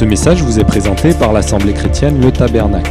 [0.00, 2.90] Ce message vous est présenté par l'Assemblée chrétienne Le Tabernacle.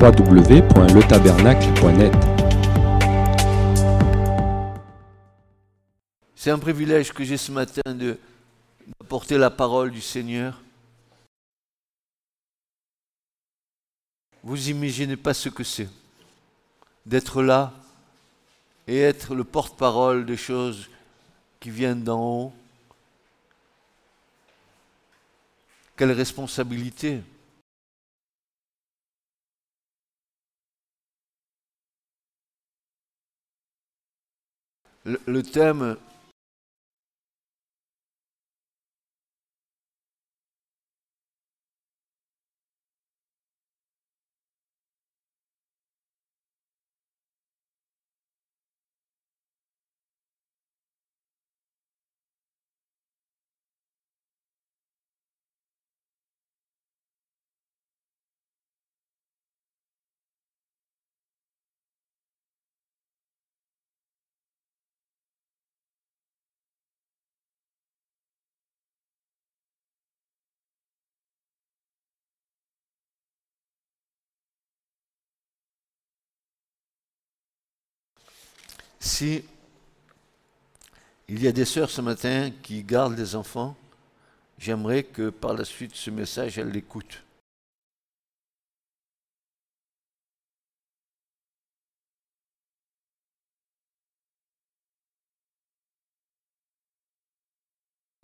[0.00, 2.14] www.letabernacle.net
[6.34, 8.16] C'est un privilège que j'ai ce matin de
[8.98, 10.62] d'apporter la parole du Seigneur.
[14.42, 15.90] Vous imaginez pas ce que c'est
[17.04, 17.74] d'être là
[18.88, 20.88] et être le porte-parole des choses
[21.60, 22.54] qui viennent d'en haut.
[25.96, 27.22] Quelle responsabilité.
[35.04, 35.96] Le, thème
[79.06, 79.44] Si
[81.28, 83.76] il y a des sœurs ce matin qui gardent des enfants,
[84.58, 87.22] j'aimerais que par la suite ce message, elles l'écoutent.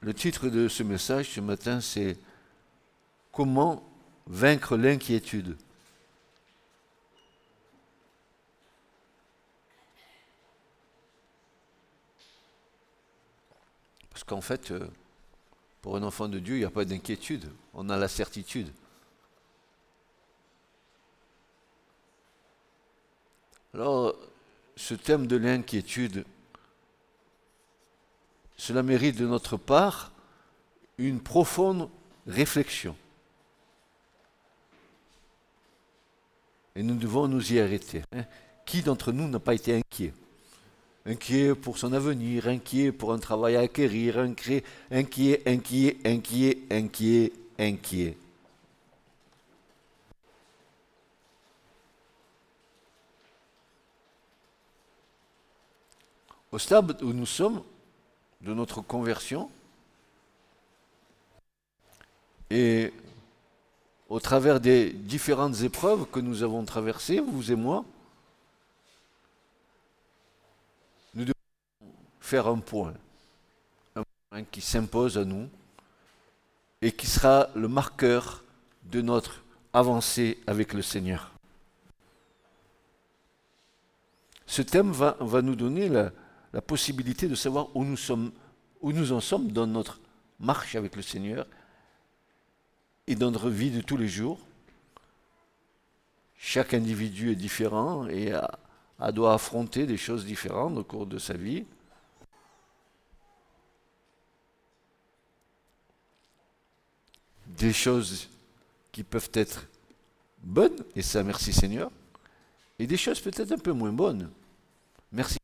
[0.00, 2.18] Le titre de ce message ce matin, c'est
[3.30, 3.88] Comment
[4.26, 5.56] vaincre l'inquiétude
[14.22, 14.86] Parce qu'en fait, euh,
[15.80, 17.50] pour un enfant de Dieu, il n'y a pas d'inquiétude.
[17.74, 18.72] On a la certitude.
[23.74, 24.14] Alors,
[24.76, 26.24] ce thème de l'inquiétude,
[28.56, 30.12] cela mérite de notre part
[30.98, 31.90] une profonde
[32.28, 32.94] réflexion.
[36.76, 38.04] Et nous devons nous y arrêter.
[38.14, 38.24] hein.
[38.66, 40.14] Qui d'entre nous n'a pas été inquiet?
[41.04, 47.32] Inquiet pour son avenir, inquiet pour un travail à acquérir, inquiet, inquiet, inquiet, inquiet, inquiet,
[47.58, 48.16] inquiet.
[56.52, 57.62] Au stade où nous sommes
[58.42, 59.50] de notre conversion,
[62.50, 62.92] et
[64.10, 67.82] au travers des différentes épreuves que nous avons traversées, vous et moi,
[71.14, 71.32] nous devons
[72.32, 72.94] faire un point,
[73.94, 75.50] un point qui s'impose à nous
[76.80, 78.42] et qui sera le marqueur
[78.84, 79.44] de notre
[79.74, 81.30] avancée avec le Seigneur.
[84.46, 86.10] Ce thème va, va nous donner la,
[86.62, 88.32] possibilité de savoir où nous, sommes,
[88.80, 90.00] où nous en sommes dans notre
[90.40, 91.46] marche avec le Seigneur
[93.06, 94.40] et dans notre vie de tous les jours.
[96.38, 98.32] Chaque individu est différent et
[99.12, 101.66] doit affronter des choses différentes au cours de sa vie.
[107.56, 108.28] Des choses
[108.90, 109.66] qui peuvent être
[110.42, 111.90] bonnes, et ça merci Seigneur,
[112.78, 114.30] et des choses peut-être un peu moins bonnes.
[115.12, 115.38] Merci.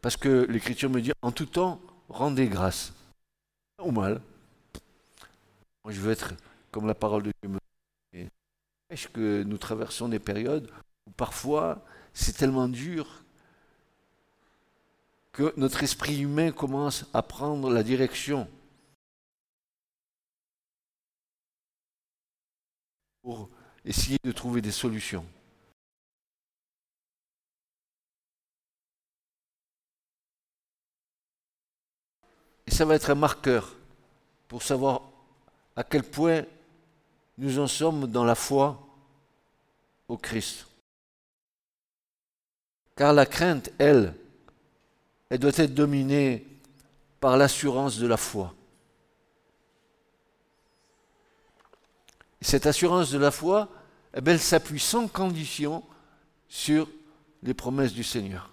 [0.00, 2.92] Parce que l'Écriture me dit, en tout temps, rendez grâce.
[3.82, 4.20] Ou mal.
[5.84, 6.34] Moi, je veux être
[6.70, 7.58] comme la parole de Dieu me
[8.12, 8.28] dit.
[9.12, 10.70] Que nous traversons des périodes
[11.06, 11.84] où parfois
[12.14, 13.24] c'est tellement dur
[15.36, 18.48] que notre esprit humain commence à prendre la direction
[23.20, 23.50] pour
[23.84, 25.26] essayer de trouver des solutions.
[32.66, 33.76] Et ça va être un marqueur
[34.48, 35.02] pour savoir
[35.76, 36.46] à quel point
[37.36, 38.80] nous en sommes dans la foi
[40.08, 40.66] au Christ.
[42.96, 44.14] Car la crainte, elle,
[45.30, 46.46] elle doit être dominée
[47.20, 48.54] par l'assurance de la foi.
[52.40, 53.68] Et cette assurance de la foi,
[54.14, 55.82] eh bien, elle s'appuie sans condition
[56.48, 56.88] sur
[57.42, 58.50] les promesses du Seigneur.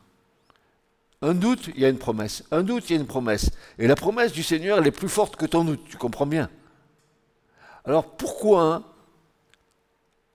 [1.22, 2.44] Un doute, il y a une promesse.
[2.52, 3.50] Un doute, il y a une promesse.
[3.78, 6.50] Et la promesse du Seigneur, elle est plus forte que ton doute, tu comprends bien.
[7.86, 8.84] Alors pourquoi hein,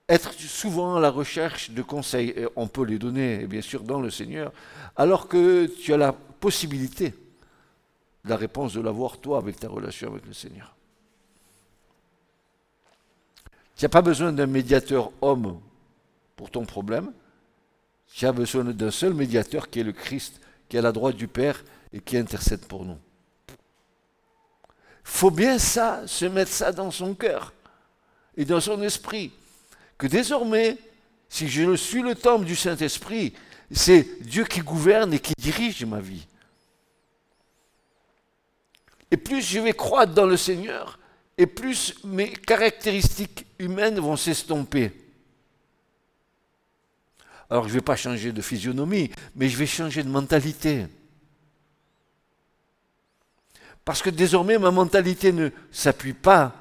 [0.07, 2.33] être souvent à la recherche de conseils?
[2.55, 4.51] On peut les donner, bien sûr, dans le Seigneur,
[4.95, 7.13] alors que tu as la possibilité
[8.25, 10.75] la réponse de l'avoir toi avec ta relation avec le Seigneur.
[13.75, 15.59] Tu n'as pas besoin d'un médiateur homme
[16.35, 17.11] pour ton problème.
[18.13, 21.15] Tu as besoin d'un seul médiateur qui est le Christ, qui est à la droite
[21.15, 21.63] du Père
[21.93, 22.97] et qui intercède pour nous.
[25.03, 27.53] Faut bien ça, se mettre ça dans son cœur
[28.37, 29.31] et dans son esprit,
[29.97, 30.77] que désormais,
[31.29, 33.33] si je suis le temple du Saint-Esprit,
[33.71, 36.25] c'est Dieu qui gouverne et qui dirige ma vie.
[39.11, 40.99] Et plus je vais croître dans le Seigneur,
[41.37, 44.91] et plus mes caractéristiques humaines vont s'estomper.
[47.49, 50.85] Alors je ne vais pas changer de physionomie, mais je vais changer de mentalité.
[53.83, 56.53] Parce que désormais, ma mentalité ne s'appuie pas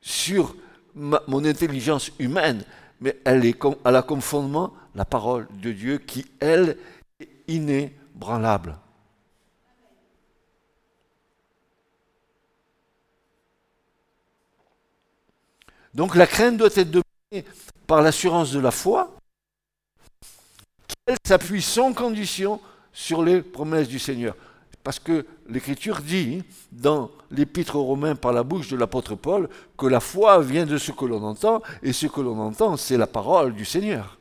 [0.00, 0.56] sur
[0.94, 2.64] mon intelligence humaine,
[3.00, 6.76] mais elle, est, elle a comme fondement la parole de Dieu qui, elle,
[7.20, 8.76] est inébranlable.
[15.94, 17.46] Donc la crainte doit être dominée
[17.86, 19.14] par l'assurance de la foi,
[20.88, 22.60] qui elle s'appuie sans condition
[22.92, 24.34] sur les promesses du Seigneur.
[24.82, 26.42] Parce que l'Écriture dit
[26.72, 29.48] dans l'Épître aux Romains par la bouche de l'apôtre Paul
[29.78, 32.96] que la foi vient de ce que l'on entend, et ce que l'on entend, c'est
[32.96, 34.18] la parole du Seigneur.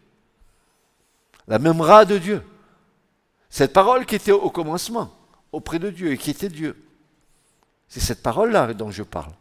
[1.47, 2.43] La même rat de Dieu.
[3.49, 5.11] Cette parole qui était au commencement,
[5.51, 6.81] auprès de Dieu, et qui était Dieu.
[7.87, 9.33] C'est cette parole-là dont je parle.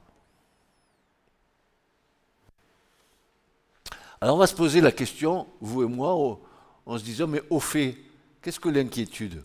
[4.20, 6.38] Alors on va se poser la question, vous et moi,
[6.84, 7.96] en se disant, mais au fait,
[8.42, 9.42] qu'est-ce que l'inquiétude?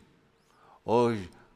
[0.85, 1.11] Oh,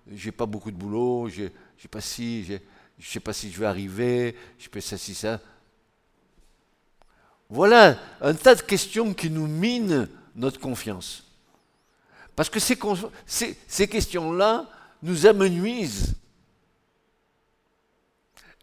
[0.09, 3.65] j'ai pas beaucoup de boulot, je sais pas si, je sais pas si je vais
[3.65, 5.41] arriver, je sais pas si ça.
[7.49, 11.25] Voilà un tas de questions qui nous minent notre confiance.
[12.35, 12.77] Parce que ces,
[13.67, 14.69] ces, questions-là
[15.03, 16.15] nous amenuisent.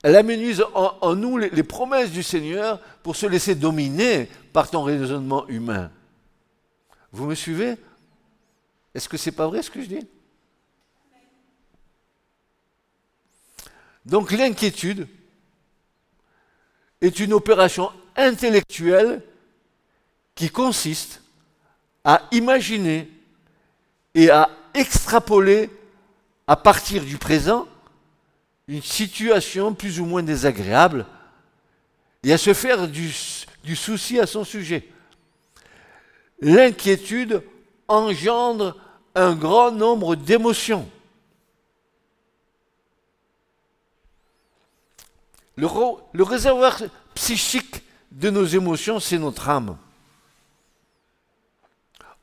[0.03, 4.83] Elles amenuisent en, nous les, les, promesses du Seigneur pour se laisser dominer par ton
[4.83, 5.91] raisonnement humain.
[7.13, 7.77] Vous me suivez?
[8.95, 10.07] Est-ce que c'est pas vrai ce que je dis?
[14.05, 15.09] Donc l'inquiétude
[17.01, 19.23] est une opération intellectuelle
[20.35, 21.23] qui consiste
[22.05, 23.11] à imaginer
[24.15, 25.71] et à extrapoler
[26.47, 27.67] à partir du présent
[28.69, 31.07] une situation plus ou moins désagréable
[32.23, 33.13] et à se faire du,
[33.77, 34.89] souci à son sujet.
[36.41, 37.43] L'inquiétude
[37.87, 38.77] engendre
[39.15, 40.89] un grand nombre d'émotions.
[45.57, 46.83] Le, réservoir
[47.15, 49.79] psychique de nos émotions, c'est notre âme.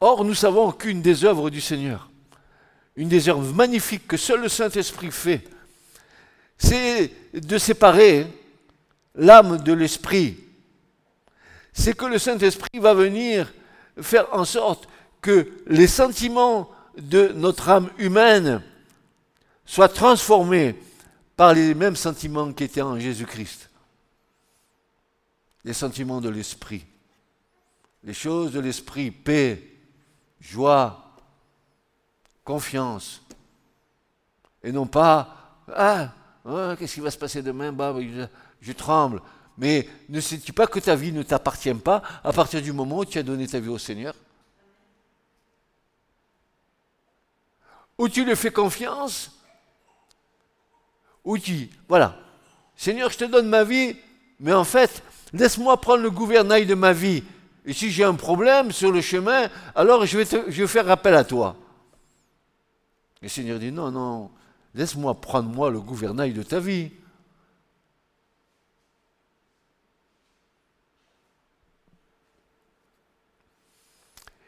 [0.01, 2.09] Or, nous savons qu'une des œuvres du Seigneur,
[2.97, 5.47] une des œuvres magnifiques que seul le Saint-Esprit fait,
[6.63, 8.27] c'est de séparer
[9.15, 10.37] l'âme de l'esprit.
[11.73, 13.53] C'est que le Saint-Esprit va venir
[14.01, 14.87] faire en sorte
[15.21, 18.63] que les sentiments de notre âme humaine
[19.65, 20.75] soient transformés
[21.35, 23.69] par les mêmes sentiments qui étaient en Jésus-Christ.
[25.65, 26.85] Les sentiments de l'esprit.
[28.03, 29.61] Les choses de l'esprit, paix,
[30.39, 31.15] joie,
[32.43, 33.21] confiance.
[34.63, 36.13] Et non pas, ah,
[36.45, 37.71] qu'est-ce qui va se passer demain?
[37.71, 37.95] Bah,
[38.61, 39.21] je, tremble.
[39.57, 43.05] Mais ne sais-tu pas que ta vie ne t'appartient pas à partir du moment où
[43.05, 44.15] tu as donné ta vie au Seigneur?
[47.97, 49.31] Où tu lui fais confiance?
[51.23, 51.69] Outil.
[51.87, 52.17] Voilà.
[52.75, 53.95] Seigneur, je te donne ma vie,
[54.39, 57.23] mais en fait, laisse-moi prendre le gouvernail de ma vie.
[57.65, 61.15] Et si j'ai un problème sur le chemin, alors je vais, je vais faire appel
[61.15, 61.55] à toi.
[63.21, 64.31] Le Seigneur dit, non, non,
[64.73, 66.91] laisse-moi prendre moi le gouvernail de ta vie.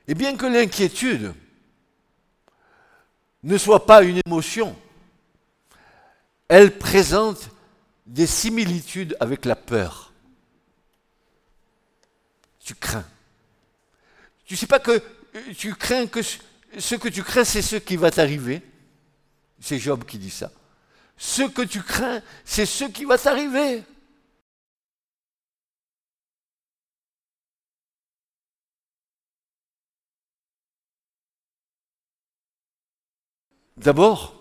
[0.08, 1.34] Et bien que l'inquiétude
[3.44, 4.76] ne soit pas une émotion,
[6.48, 7.50] elle présente
[8.06, 10.14] des similitudes avec la peur.
[12.60, 13.06] Tu crains.
[14.46, 15.02] Tu ne sais pas que
[15.56, 18.62] tu crains que ce que tu crains, c'est ce qui va t'arriver.
[19.66, 20.52] C'est Job qui dit ça.
[21.18, 23.84] Ce que tu crains, c'est ce qui va t'arriver.
[33.76, 34.36] D'abord,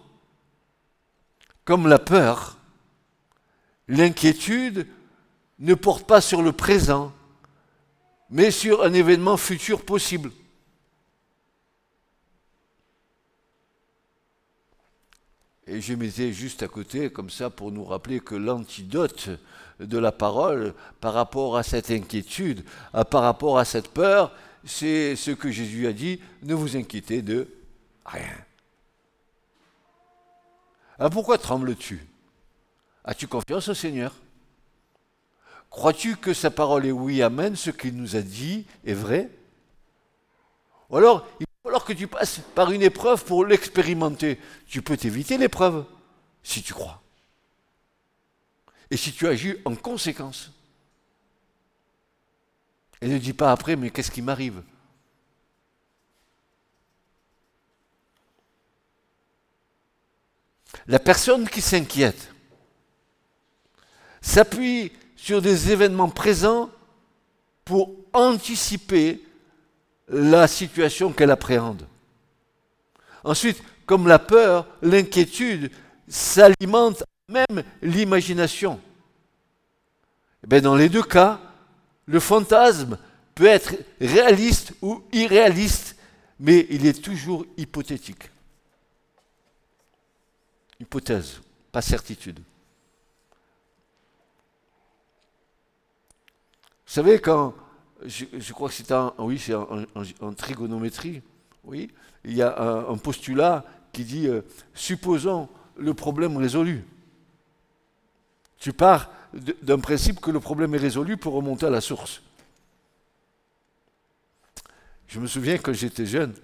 [1.64, 2.59] comme la peur,
[3.88, 4.87] l'inquiétude
[5.59, 7.14] ne porte pas sur le présent,
[8.28, 10.31] mais sur un événement futur possible.
[15.66, 19.30] Et je mettais juste à côté, comme ça, pour nous rappeler que l'antidote
[19.80, 22.64] de la parole par rapport à cette inquiétude,
[23.11, 24.33] par rapport à cette peur,
[24.64, 27.49] c'est ce que Jésus a dit, ne vous inquiétez de
[28.04, 28.37] rien.
[30.99, 32.06] Alors pourquoi trembles-tu?
[33.04, 34.14] As-tu confiance au Seigneur?
[35.71, 39.28] Crois-tu que sa parole est oui, amen, ce qu'il nous a dit est vrai?
[40.88, 41.26] Ou alors,
[41.64, 44.38] falloir que tu passes par une épreuve pour l'expérimenter.
[44.66, 45.87] Tu peux t'éviter l'épreuve
[46.42, 47.02] si tu crois.
[48.90, 50.52] Et si tu agis en conséquence.
[53.00, 54.62] Et ne dis pas après, mais qu'est-ce qui m'arrive?
[60.87, 62.30] La personne qui s'inquiète
[64.21, 66.71] s'appuie sur des événements présents
[67.64, 69.24] pour anticiper
[70.14, 71.87] la situation qu'elle appréhende.
[73.25, 75.71] Ensuite, comme la peur, l'inquiétude
[76.09, 78.80] s'alimente même l'imagination.
[80.50, 81.40] Eh dans les deux cas,
[82.06, 82.99] le fantasme
[83.35, 85.97] peut être réaliste ou irréaliste,
[86.38, 88.30] mais il est toujours hypothétique.
[90.80, 91.40] Hypothèse,
[91.73, 92.38] pas certitude.
[96.87, 97.54] Vous savez, quand,
[98.04, 101.23] je, crois que c'est en, oui, c'est en, trigonométrie,
[101.64, 101.90] oui,
[102.25, 104.42] il y a un, postulat qui dit, euh,
[104.75, 106.84] supposons le problème résolu.
[108.58, 109.11] Tu pars
[109.62, 112.23] d'un principe que le problème est résolu pour remonter à la source.
[115.08, 116.34] Je me souviens quand j'étais jeune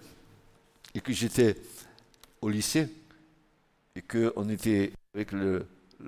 [0.95, 1.57] et que j'étais
[2.41, 2.89] au lycée
[3.97, 5.67] et qu'on était avec le,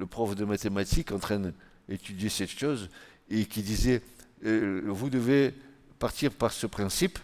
[0.08, 1.40] prof de mathématiques en train
[1.88, 2.88] d'étudier cette chose
[3.28, 4.02] et qui disait
[4.42, 5.54] vous devez
[5.98, 7.18] partir par ce principe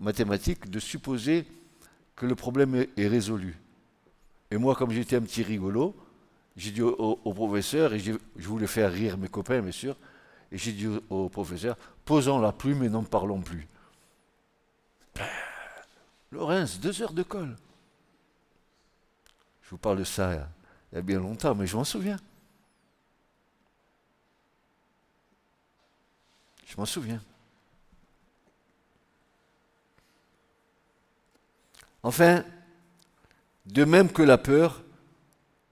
[0.00, 1.46] mathématique de supposer
[2.16, 3.56] que le problème est, résolu.
[4.50, 5.96] Et moi, comme j'étais un petit rigolo,
[6.56, 9.96] j'ai dit au, professeur, et je voulais faire rire mes copains, bien sûr,
[10.50, 13.66] et j'ai dit au, professeur, posons la plume et n'en parlons plus.
[15.14, 15.24] Ben,
[16.30, 17.56] Laurence, deux heures de colle.
[19.62, 20.48] Je vous parle de ça
[20.92, 22.18] il y a bien longtemps, mais je m'en souviens.
[26.72, 27.20] Je m'en souviens.
[32.02, 32.44] Enfin,
[33.66, 34.82] de même que la peur,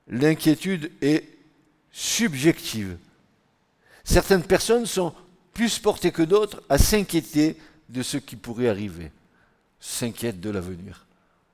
[0.09, 1.26] l'inquiétude est
[1.90, 2.99] subjective.
[4.04, 5.14] Certaines personnes sont
[5.54, 7.57] plus portées que d'autres à s'inquiéter
[7.88, 9.11] de ce qui pourrait arriver,
[9.80, 11.07] s'inquiètent de l'avenir.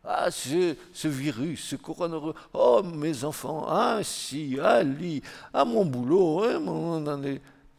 [0.02, 0.74] Ah, ce,
[1.06, 5.22] virus, ce coronavirus, oh mes enfants, ah si, ah lui,
[5.54, 7.06] ah mon boulot, hein, mon,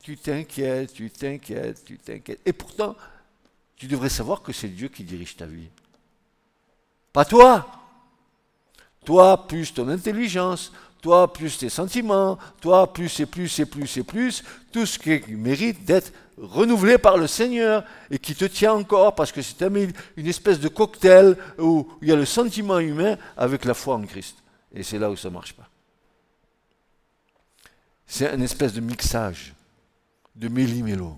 [0.02, 2.42] tu t'inquiètes, tu t'inquiètes, tu t'inquiètes.
[2.46, 2.96] Et pourtant,
[3.76, 5.70] tu devrais savoir que c'est Dieu qui dirige ta vie.
[7.14, 7.68] Pas toi.
[9.06, 14.04] Toi, plus ton intelligence, toi, plus tes sentiments, toi, plus et plus et plus et
[14.04, 19.16] plus, tout ce qui mérite d'être renouvelé par le Seigneur et qui te tient encore
[19.16, 23.66] parce que c'est une espèce de cocktail où il y a le sentiment humain avec
[23.66, 24.38] la foi en Christ.
[24.74, 25.68] Et c'est là où ça ne marche pas.
[28.06, 29.54] C'est une espèce de mixage
[30.38, 31.18] de méli-mélo.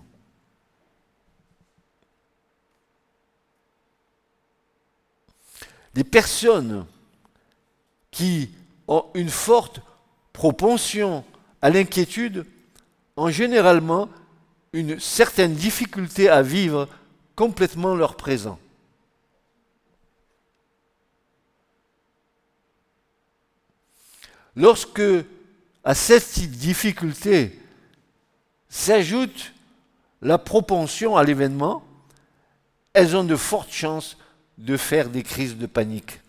[5.96, 6.86] Les personnes
[8.12, 8.50] qui
[8.88, 9.82] ont une forte
[10.32, 11.26] propension
[11.62, 12.46] à l'inquiétude
[13.18, 14.10] ont généralement
[14.72, 16.88] une certaine difficulté à vivre
[17.36, 18.60] complètement leur présent.
[24.56, 25.02] Lorsque
[25.84, 27.60] à cette difficulté
[28.70, 29.54] s'ajoute
[30.22, 31.84] la propension à l'événement,
[32.94, 34.18] elles ont de fortes chances
[34.58, 36.22] de faire des crises de panique.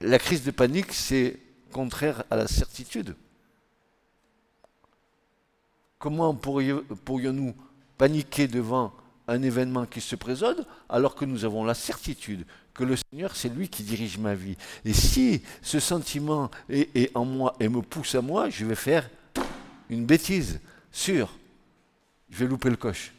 [0.00, 1.40] La crise de panique, c'est
[1.72, 3.16] contraire à la certitude.
[5.98, 7.54] Comment pourrions-nous
[7.96, 8.92] paniquer devant
[9.26, 13.48] un événement qui se présente alors que nous avons la certitude que le Seigneur, c'est
[13.48, 14.56] lui qui dirige ma vie.
[14.84, 19.08] Et si ce sentiment est, en moi et me pousse à moi, je vais faire
[19.88, 21.32] une bêtise, sûr.
[22.30, 23.12] Je vais louper le coche.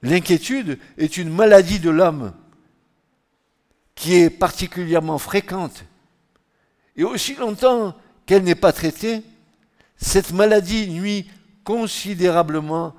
[0.00, 2.32] L'inquiétude est une maladie de l'homme
[3.96, 5.84] qui est particulièrement fréquente.
[6.94, 7.96] Et aussi longtemps
[8.28, 9.22] qu'elle n'est pas traitée,
[9.96, 11.30] cette maladie nuit
[11.64, 12.94] considérablement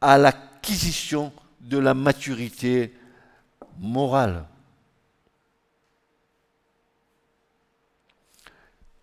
[0.00, 2.92] à l'acquisition de la maturité
[3.78, 4.44] morale.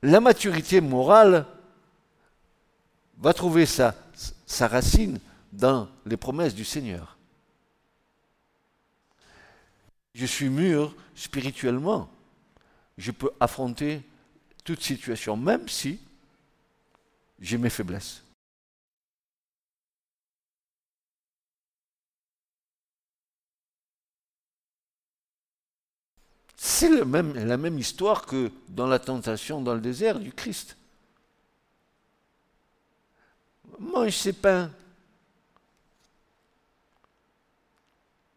[0.02, 1.46] La maturité morale
[3.20, 3.96] va trouver sa
[4.46, 5.18] sa racine
[5.54, 7.18] dans les promesses du Seigneur.
[10.14, 12.10] Je suis mûr spirituellement.
[12.98, 14.04] Je peux affronter
[14.64, 16.00] toute situation, même si
[17.40, 18.24] j'ai mes faiblesses.
[26.56, 30.78] C'est la même histoire que dans la tentation dans le désert du Christ.
[33.80, 34.72] Mange ces pains.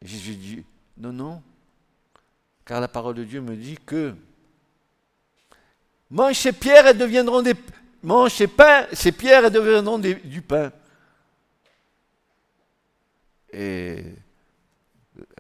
[0.03, 0.65] Jésus dit,
[0.97, 1.43] non, non,
[2.65, 4.15] car la parole de Dieu me dit que
[6.11, 7.55] mange ces pierres et deviendront des
[8.31, 10.71] ces pains, ces pierres et deviendront du pain.
[13.53, 14.05] Et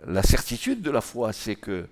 [0.04, 1.86] la certitude de la foi, c'est que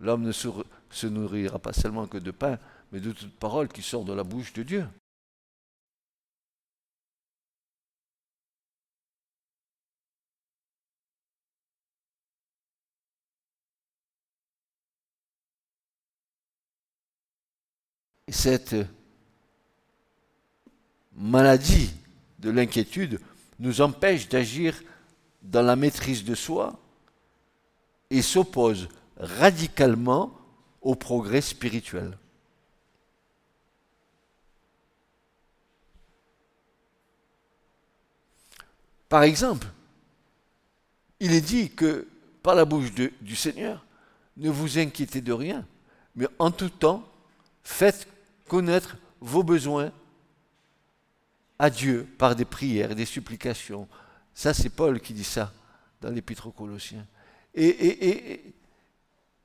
[0.00, 2.58] L'homme ne se, nourrira pas seulement que de pain,
[2.90, 4.86] mais de toute parole qui sort de la bouche de Dieu.
[18.32, 18.76] Cette
[21.14, 21.92] maladie
[22.38, 23.20] de l'inquiétude
[23.58, 24.80] nous empêche d'agir
[25.42, 26.78] dans la maîtrise de soi
[28.10, 30.32] et s'oppose radicalement
[30.80, 32.16] au progrès spirituel.
[39.08, 39.66] Par exemple,
[41.18, 42.06] il est dit que
[42.42, 43.84] par la bouche du Seigneur,
[44.36, 45.66] ne vous inquiétez de rien,
[46.14, 47.04] mais en tout temps,
[47.62, 48.06] faites
[48.50, 49.92] connaître vos besoins
[51.56, 53.86] à Dieu par des prières des supplications.
[54.34, 55.52] Ça, c'est Paul qui dit ça
[56.00, 57.06] dans l'Épître aux Colossiens.
[57.54, 58.54] et,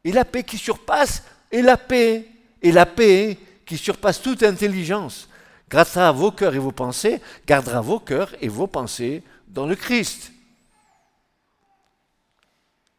[0.04, 2.28] et la paix qui surpasse, et la paix,
[2.64, 5.30] et la paix qui surpasse toute intelligence,
[5.70, 10.32] gardera vos cœurs et vos pensées, gardera vos cœurs et vos pensées dans le Christ.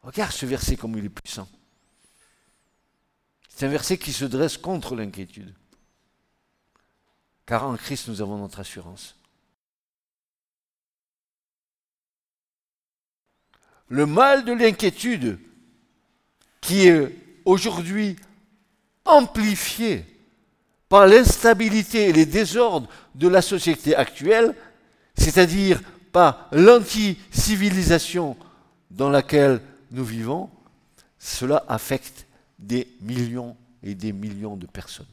[0.03, 1.49] Regarde ce verset comme il est puissant.
[3.49, 5.53] C'est un verset qui se dresse contre l'inquiétude.
[7.47, 9.15] Car en Christ, nous avons notre assurance.
[13.89, 15.39] Le mal de l'inquiétude
[16.61, 18.17] qui est aujourd'hui
[19.05, 20.05] amplifié
[20.89, 24.55] par l'instabilité et les désordres de la société actuelle,
[25.17, 25.81] c'est-à-dire
[26.11, 28.37] par l'anti-civilisation
[28.91, 29.61] dans laquelle
[29.93, 30.51] nous vivons,
[31.19, 32.27] cela affecte
[32.59, 35.07] des millions et des millions de personnes.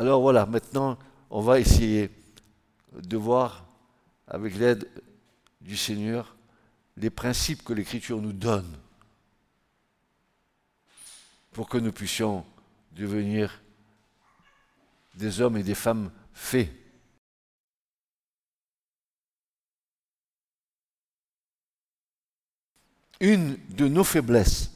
[0.00, 2.10] Alors voilà, maintenant, on va essayer
[2.94, 3.66] de voir
[4.26, 4.88] avec l'aide
[5.60, 6.36] du Seigneur,
[6.96, 8.78] les principes que l'Écriture nous donne
[11.52, 12.46] pour que nous puissions
[12.92, 13.60] devenir
[15.16, 16.70] des hommes et des femmes faits.
[23.20, 24.70] Une de nos faiblesses,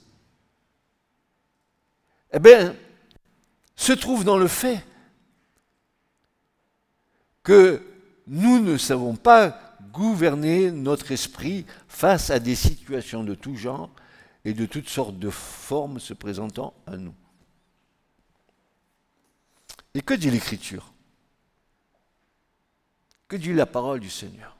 [2.31, 2.77] eh bien,
[3.75, 4.85] se trouve dans le fait
[7.45, 7.83] que
[8.27, 13.91] nous ne savons pas gouverner notre esprit face à des situations de tout genre
[14.45, 17.15] et de toutes sortes de formes se présentant à nous.
[19.95, 20.93] Et que dit l'Écriture?
[23.29, 24.57] Que dit la parole du Seigneur?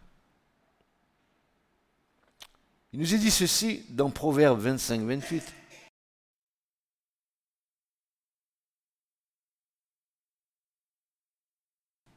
[2.93, 5.43] Il nous est dit ceci dans Proverbe 25-28.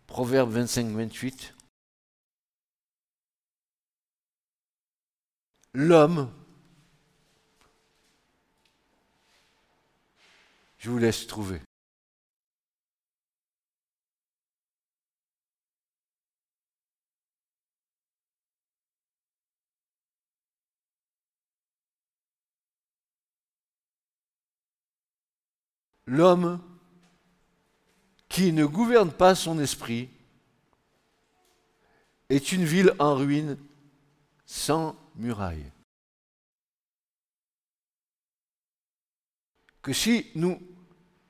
[0.07, 1.53] Proverbe 25, 28.
[5.73, 6.33] L'homme,
[10.79, 11.61] je vous laisse trouver.
[26.07, 26.66] L'homme
[28.37, 30.09] qui ne gouverne pas son esprit
[32.29, 33.57] est une ville en ruine
[34.45, 35.71] sans murailles.
[39.81, 40.61] Que si nous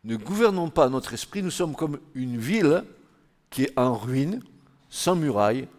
[0.03, 2.83] ne gouvernons pas notre esprit, nous sommes comme une ville
[3.51, 4.43] qui est en ruine,
[4.89, 5.69] sans murailles.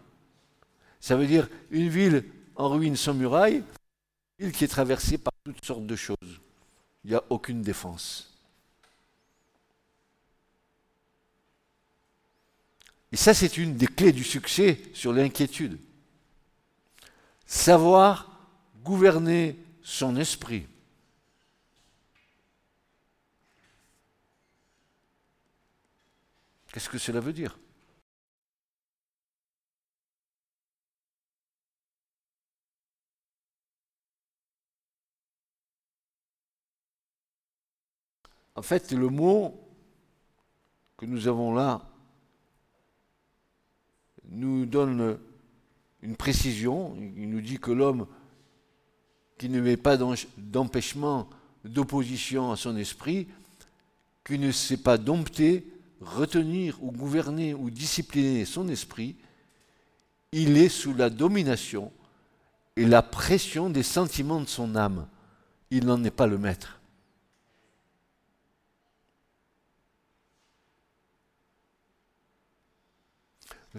[0.99, 3.63] Ça veut dire une ville en ruine sans murailles,
[4.39, 6.41] une ville qui est traversée par toutes sortes de choses.
[7.03, 8.28] Il n'y a aucune défense.
[13.11, 15.79] Et ça, c'est une des clés du succès sur l'inquiétude.
[17.45, 18.29] Savoir
[18.83, 20.67] gouverner son esprit.
[26.71, 27.57] Qu'est-ce que cela veut dire?
[38.55, 39.59] En fait, le mot
[40.97, 41.88] que nous avons là
[44.31, 45.17] nous donne
[46.01, 46.95] une précision.
[47.17, 48.07] Il nous dit que l'homme
[49.37, 49.97] qui ne met pas
[50.37, 51.29] d'empêchement,
[51.63, 53.27] d'opposition à son esprit,
[54.25, 55.65] qui ne sait pas dompter,
[56.01, 59.15] retenir ou gouverner ou discipliner son esprit,
[60.31, 61.91] il est sous la domination
[62.75, 65.07] et la pression des sentiments de son âme.
[65.71, 66.78] Il n'en est pas le maître.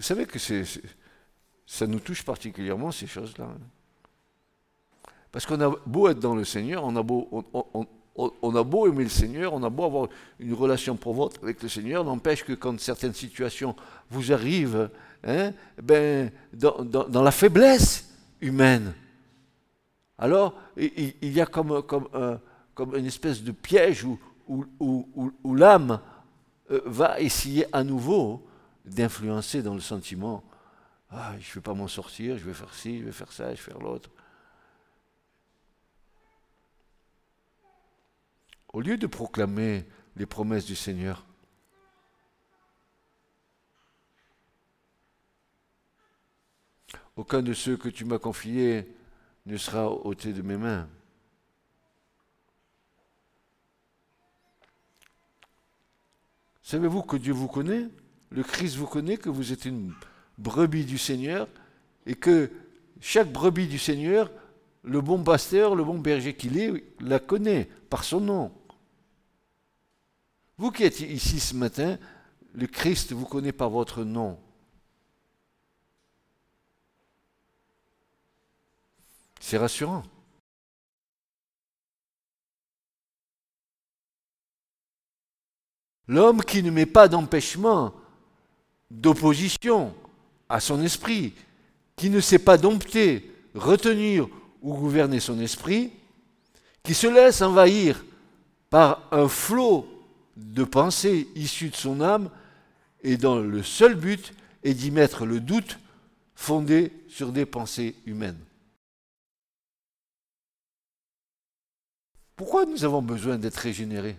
[0.01, 0.39] Vous savez que
[1.67, 3.49] ça nous touche particulièrement, ces choses-là.
[5.31, 7.29] Parce qu'on a beau être dans le Seigneur, on a beau,
[8.15, 10.09] on, a beau aimer le Seigneur, on a beau avoir
[10.39, 13.75] une relation profonde avec le Seigneur, n'empêche que quand certaines situations
[14.09, 14.89] vous arrivent,
[15.23, 18.11] hein, ben, dans, la faiblesse
[18.41, 18.95] humaine,
[20.17, 22.07] alors il, y a comme, comme,
[22.73, 24.17] comme une espèce de piège où,
[24.79, 25.99] où, l'âme
[26.71, 28.47] euh, va essayer à nouveau
[28.85, 30.43] d'influencer dans le sentiment
[31.13, 33.53] ah, je ne vais pas m'en sortir, je vais faire ci, je vais faire ça,
[33.53, 34.09] je vais faire l'autre.
[38.69, 41.25] Au lieu de proclamer les promesses du Seigneur,
[47.17, 48.95] aucun de ceux que tu m'as confiés
[49.45, 50.87] ne sera ôté de mes mains.
[56.63, 57.89] Savez-vous que Dieu vous connaît?
[58.31, 59.93] Le Christ vous connaît, que vous êtes une
[60.37, 61.47] brebis du Seigneur,
[62.05, 62.49] et que
[62.99, 64.31] chaque brebis du Seigneur,
[64.83, 68.51] le bon pasteur, le bon berger qu'il est, la connaît par son nom.
[70.57, 71.97] Vous qui êtes ici ce matin,
[72.53, 74.39] le Christ vous connaît par votre nom.
[79.39, 80.03] C'est rassurant.
[86.07, 87.93] L'homme qui ne met pas d'empêchement
[88.91, 89.93] d'opposition
[90.49, 91.33] à son esprit,
[91.95, 94.27] qui ne sait pas dompter, retenir
[94.61, 95.91] ou gouverner son esprit,
[96.83, 98.03] qui se laisse envahir
[98.69, 99.87] par un flot
[100.35, 102.29] de pensées issues de son âme,
[103.03, 105.79] et dont le seul but est d'y mettre le doute
[106.35, 108.39] fondé sur des pensées humaines.
[112.35, 114.17] Pourquoi nous avons besoin d'être régénérés?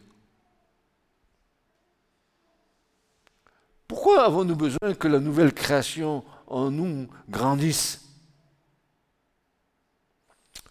[3.92, 8.00] Pourquoi avons-nous besoin que la nouvelle création en nous grandisse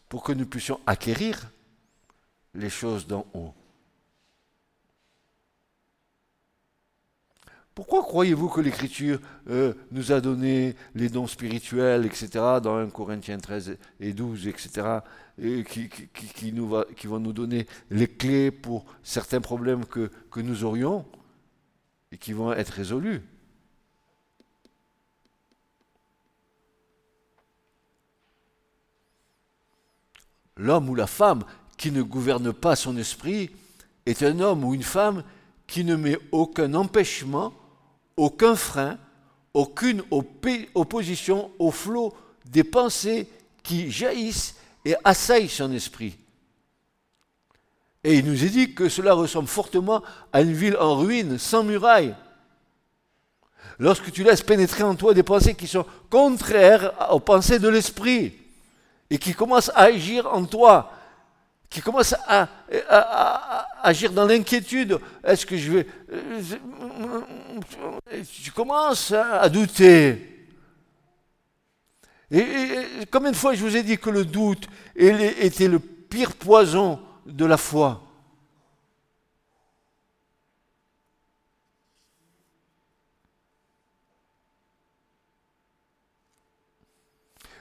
[0.10, 1.52] Pour que nous puissions acquérir
[2.56, 3.54] les choses d'en haut?
[7.76, 9.20] Pourquoi croyez-vous que l'Écriture
[9.52, 12.28] euh, nous a donné les dons spirituels, etc.,
[12.60, 14.98] dans 1 Corinthiens 13 et 12, etc.,
[15.40, 16.52] et qui,
[17.08, 21.06] vont nous donner les clés pour certains problèmes que nous aurions?
[22.12, 23.22] Et qui vont être résolus.
[30.58, 31.44] L'homme ou la femme
[31.78, 33.50] qui ne gouverne pas son esprit
[34.06, 35.24] est un homme ou une femme
[35.66, 37.54] qui ne met aucun empêchement,
[38.18, 38.98] aucun frein,
[39.54, 40.04] aucune
[40.76, 42.14] opposition au flot
[42.46, 43.28] des pensées
[43.64, 46.18] qui jaillissent et assaillent son esprit.
[48.04, 50.02] Et il nous est dit que cela ressemble fortement
[50.34, 52.16] à une ville en ruine, sans murailles.
[53.78, 58.34] Lorsque tu laisses pénétrer en toi des pensées qui sont contraires aux pensées de l'esprit
[59.10, 60.92] et qui commencent à agir en toi,
[61.70, 62.48] qui commencent à,
[63.84, 65.88] agir dans l'inquiétude, est-ce que je vais...
[68.42, 70.48] Tu commences à douter.
[72.32, 77.00] Et, combien de fois je vous ai dit que le doute était le pire poison
[77.32, 78.02] de la foi.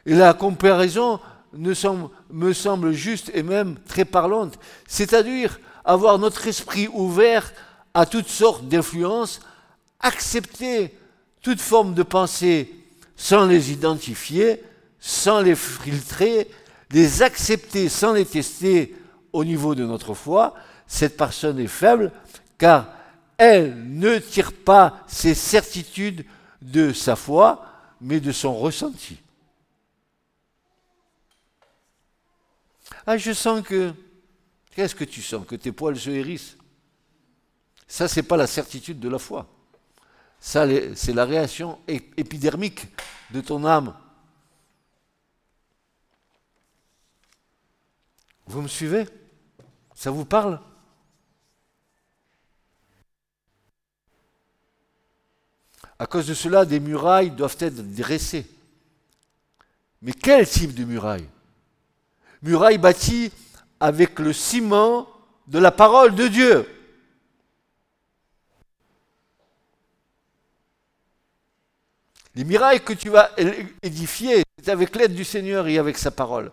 [0.07, 1.21] Et la comparaison
[1.53, 7.53] me semble juste et même très parlante, c'est-à-dire avoir notre esprit ouvert
[7.95, 9.41] à toutes sortes d'influences,
[10.01, 10.97] accepter
[11.43, 12.75] toute forme de pensée
[13.17, 14.63] sans les identifier,
[15.01, 16.49] sans les filtrer,
[16.93, 18.95] les accepter sans les tester
[19.33, 20.55] au niveau de notre foi,
[20.87, 22.13] cette personne est faible
[22.59, 22.89] car
[23.37, 26.27] elle ne tire pas ses certitudes
[26.61, 27.65] de sa foi,
[28.01, 29.19] mais de son ressenti.
[33.07, 33.95] Ah, je sens que...
[34.73, 35.47] Qu'est-ce que tu sens?
[35.47, 36.57] Que tes poils se hérissent
[37.89, 39.49] Ça, ce n'est pas la certitude de la foi.
[40.39, 42.87] Ça, c'est la réaction épidermique
[43.31, 43.95] de ton âme.
[48.47, 49.07] Vous me suivez?
[50.01, 50.59] Ça vous parle?
[55.99, 58.47] À cause de cela, des murailles doivent être dressées.
[60.01, 61.29] Mais quel type de muraille?
[62.41, 63.31] Muraille bâtie
[63.79, 65.07] avec le ciment
[65.47, 66.67] de la parole de Dieu.
[72.37, 73.33] Les murailles que tu vas
[73.83, 76.51] édifier, c'est avec l'aide du Seigneur et avec sa parole.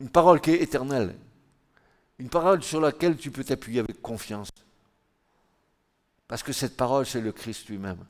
[0.00, 1.14] Une parole qui est éternelle.
[2.18, 4.50] Une parole sur laquelle tu peux t'appuyer avec confiance.
[6.26, 8.04] Parce que cette parole, c'est le Christ lui-même.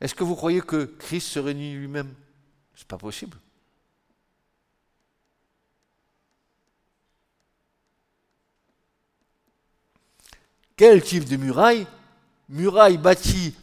[0.00, 2.14] Est-ce que vous croyez que Christ se réunit lui-même?
[2.74, 3.36] Ce n'est pas possible.
[10.76, 11.86] Quel type de muraille?
[12.48, 13.54] Muraille bâtie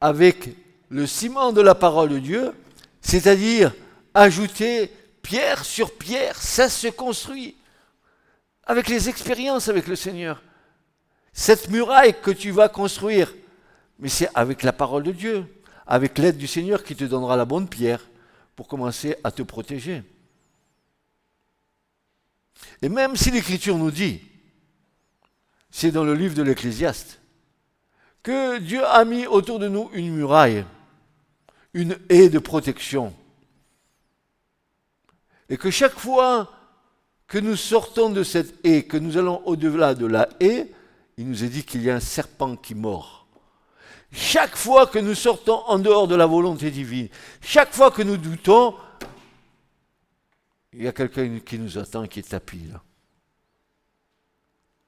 [0.00, 0.50] avec
[0.88, 2.52] le ciment de la parole de Dieu,
[3.00, 3.72] c'est-à-dire
[4.12, 4.90] ajouter
[5.22, 7.56] pierre sur pierre, ça se construit
[8.64, 10.42] avec les expériences avec le Seigneur.
[11.32, 13.34] Cette muraille que tu vas construire,
[13.98, 15.44] mais c'est avec la parole de Dieu,
[15.86, 18.08] avec l'aide du Seigneur qui te donnera la bonne pierre
[18.54, 20.02] pour commencer à te protéger.
[22.82, 24.20] Et même si l'Écriture nous dit,
[25.70, 27.20] c'est dans le livre de l'Ecclésiaste,
[28.22, 30.64] que Dieu a mis autour de nous une muraille,
[31.72, 33.14] une haie de protection,
[35.50, 36.50] et que chaque fois
[37.26, 40.72] que nous sortons de cette haie, que nous allons au-delà de la haie,
[41.18, 43.26] il nous est dit qu'il y a un serpent qui mord.
[44.12, 47.08] Chaque fois que nous sortons en dehors de la volonté divine,
[47.40, 48.74] chaque fois que nous doutons,
[50.72, 52.82] il y a quelqu'un qui nous attend qui est tapis là.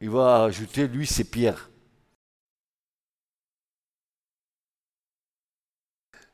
[0.00, 1.70] Il va ajouter, lui, ses pierres.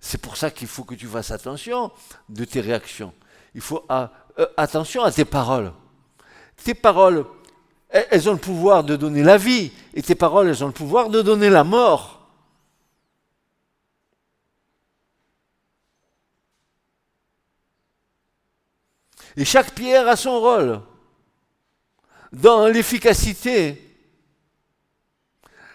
[0.00, 1.92] C'est pour ça qu'il faut que tu fasses attention
[2.28, 3.12] de tes réactions.
[3.54, 5.72] Il faut ah, euh, attention à tes paroles.
[6.64, 7.26] Tes paroles,
[7.88, 11.08] elles ont le pouvoir de donner la vie, et tes paroles, elles ont le pouvoir
[11.08, 12.18] de donner la mort.
[19.36, 20.80] Et chaque pierre a son rôle
[22.32, 23.84] dans l'efficacité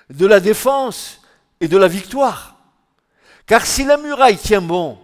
[0.10, 1.22] de la défense
[1.60, 2.58] et de la victoire.
[3.46, 4.98] Car si la muraille tient bon,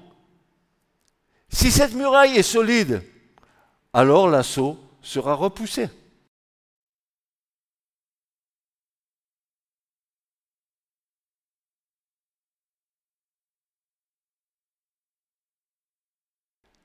[1.50, 3.04] si cette muraille est solide,
[3.94, 5.90] alors l'assaut sera repoussé.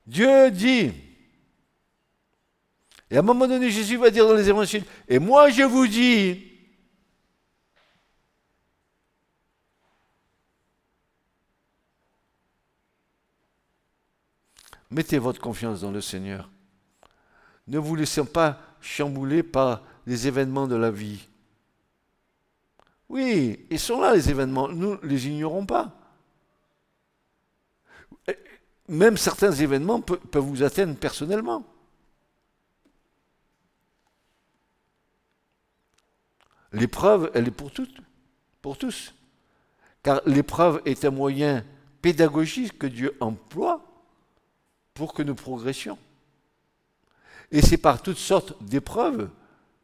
[0.07, 0.91] Dieu dit,
[3.09, 5.87] et à un moment donné, Jésus va dire dans les évangiles, et moi je vous
[5.87, 6.54] dis,
[14.95, 16.49] mettez votre confiance dans le Seigneur.
[17.67, 21.27] Ne vous laissez pas chambouler par les événements de la vie.
[23.09, 25.93] Oui, ils sont là les événements, nous ne les ignorons pas.
[28.87, 31.65] Même certains événements peuvent vous atteindre personnellement.
[36.71, 37.97] L'épreuve, elle est pour toutes,
[38.61, 39.13] pour tous.
[40.03, 41.65] Car l'épreuve est un moyen
[42.01, 43.84] pédagogique que Dieu emploie
[44.95, 45.99] pour que nous progressions.
[47.51, 49.29] Et c'est par toutes sortes d'épreuves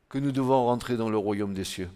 [0.09, 1.89] que nous devons rentrer dans le royaume des cieux.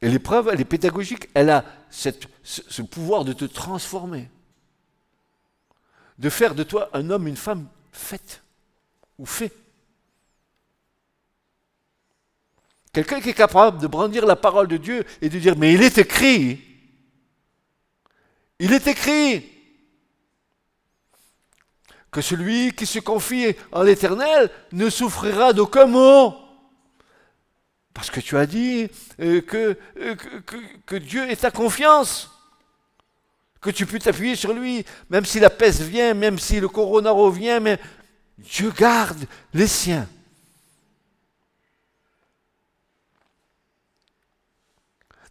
[0.00, 4.30] Et l'épreuve, elle est pédagogique, elle a ce pouvoir de te transformer,
[6.18, 8.42] de faire de toi un homme, une femme faite
[9.18, 9.52] ou fait.
[12.92, 15.82] Quelqu'un qui est capable de brandir la parole de Dieu et de dire, mais il
[15.82, 16.67] est écrit,
[18.58, 19.44] il est écrit
[22.10, 26.34] que celui qui se confie en l'Éternel ne souffrira d'aucun mot.
[27.92, 28.88] Parce que tu as dit
[29.20, 29.74] euh, euh,
[30.14, 32.30] que, que, Dieu est ta confiance.
[33.60, 37.10] Que tu peux t'appuyer sur lui, même si la peste vient, même si le corona
[37.10, 37.78] revient, mais
[38.38, 40.08] Dieu garde les siens.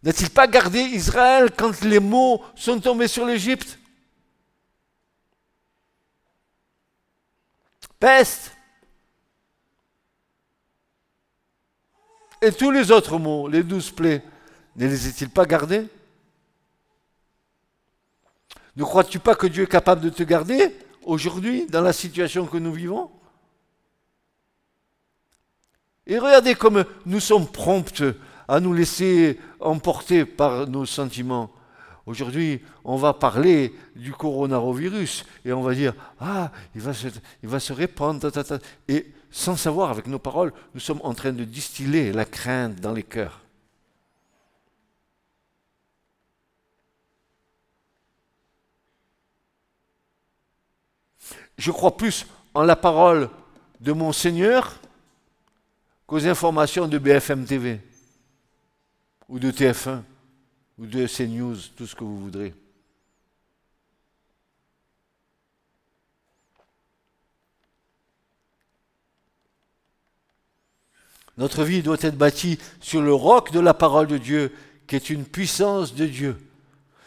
[0.02, 3.78] N'a-t-il pas gardé Israël quand les mots sont tombés sur l'Égypte?
[7.98, 8.52] Peste.
[12.40, 14.22] Et tous les autres mots, les douze plaies,
[14.76, 15.88] ne les est-il pas gardés?
[18.76, 22.58] Ne crois-tu pas que Dieu est capable de te garder aujourd'hui dans la situation que
[22.58, 23.10] nous vivons?
[26.06, 28.04] Et regardez comme nous sommes prompts
[28.48, 31.50] à nous laisser emporter par nos sentiments.
[32.06, 37.08] Aujourd'hui, on va parler du coronavirus et on va dire Ah, il va se,
[37.42, 38.30] il va se répandre.
[38.88, 42.94] Et sans savoir, avec nos paroles, nous sommes en train de distiller la crainte dans
[42.94, 43.42] les cœurs.
[51.58, 53.28] Je crois plus en la parole
[53.80, 54.80] de mon Seigneur
[56.06, 57.80] qu'aux informations de BFM TV
[59.28, 60.02] ou de TF1
[60.78, 62.54] ou de CNews, tout ce que vous voudrez.
[71.36, 74.52] Notre vie doit être bâtie sur le roc de la parole de Dieu,
[74.88, 76.36] qui est une puissance de Dieu.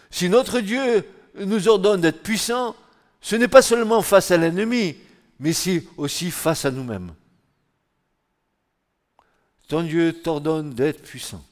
[0.09, 1.05] Si notre Dieu
[1.35, 2.75] nous ordonne d'être puissants,
[3.19, 4.95] ce n'est pas seulement face à l'ennemi,
[5.39, 5.51] mais
[5.97, 7.13] aussi face à nous-mêmes.
[9.67, 11.43] Ton Dieu t'ordonne d'être puissant.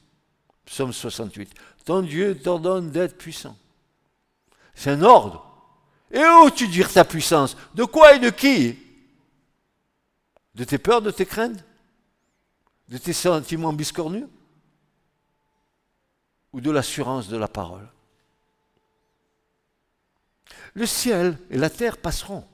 [0.66, 1.52] Psaume 68.
[1.84, 3.56] Ton Dieu t'ordonne d'être puissant.
[4.74, 5.46] C'est un ordre.
[6.10, 7.56] Et où tu dire ta puissance?
[7.74, 8.78] De quoi et de qui?
[10.54, 11.64] De tes peurs, de tes craintes?
[12.88, 14.26] De tes sentiments biscornus?
[16.52, 17.88] Ou de l'assurance de la parole?
[20.74, 22.46] Le ciel et la terre passeront.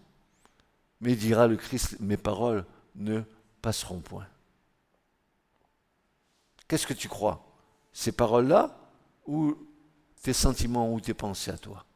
[1.01, 2.64] Mais dira le Christ, mes paroles
[2.95, 3.23] ne
[3.61, 4.27] passeront point.
[6.69, 7.42] Qu'est-ce que tu crois?
[7.99, 8.77] Ces paroles-là
[9.27, 9.57] ou
[10.21, 11.87] tes sentiments ou tes pensées à toi?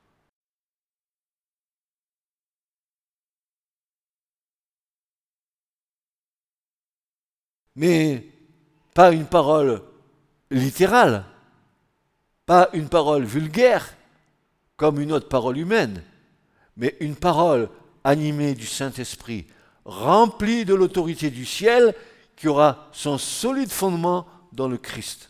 [7.76, 8.26] Mais
[8.94, 9.82] pas une parole
[10.50, 11.26] littérale,
[12.46, 13.94] pas une parole vulgaire
[14.78, 16.02] comme une autre parole humaine,
[16.78, 17.68] mais une parole
[18.04, 19.46] animée du Saint-Esprit,
[19.84, 21.94] remplie de l'autorité du ciel,
[22.36, 25.29] qui aura son solide fondement dans le Christ.